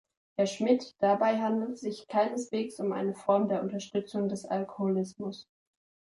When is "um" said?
2.79-2.91